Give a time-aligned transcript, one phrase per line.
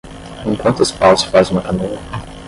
[0.43, 1.99] Com quantos paus se faz uma canoa?